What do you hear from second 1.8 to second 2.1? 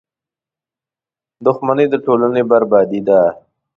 د